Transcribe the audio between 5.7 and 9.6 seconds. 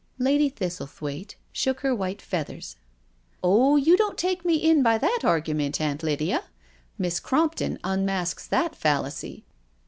Aunt Lydia. Miss Crompton unmasks that fallacy.